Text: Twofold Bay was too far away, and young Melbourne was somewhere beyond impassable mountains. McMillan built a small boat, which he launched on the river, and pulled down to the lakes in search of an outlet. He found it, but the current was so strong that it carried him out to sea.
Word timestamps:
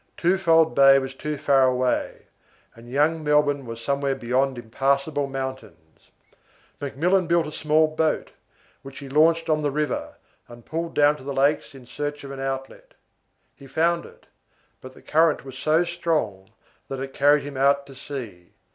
Twofold 0.17 0.73
Bay 0.73 0.97
was 0.97 1.13
too 1.13 1.37
far 1.37 1.67
away, 1.67 2.23
and 2.73 2.89
young 2.89 3.23
Melbourne 3.23 3.67
was 3.67 3.79
somewhere 3.83 4.15
beyond 4.15 4.57
impassable 4.57 5.27
mountains. 5.27 6.09
McMillan 6.81 7.27
built 7.27 7.45
a 7.45 7.51
small 7.51 7.85
boat, 7.87 8.31
which 8.81 8.97
he 8.97 9.07
launched 9.07 9.47
on 9.47 9.61
the 9.61 9.69
river, 9.69 10.15
and 10.47 10.65
pulled 10.65 10.95
down 10.95 11.17
to 11.17 11.23
the 11.23 11.33
lakes 11.35 11.75
in 11.75 11.85
search 11.85 12.23
of 12.23 12.31
an 12.31 12.39
outlet. 12.39 12.95
He 13.55 13.67
found 13.67 14.03
it, 14.07 14.25
but 14.81 14.95
the 14.95 15.03
current 15.03 15.45
was 15.45 15.55
so 15.55 15.83
strong 15.83 16.49
that 16.87 16.99
it 16.99 17.13
carried 17.13 17.43
him 17.43 17.55
out 17.55 17.85
to 17.85 17.93
sea. 17.93 18.53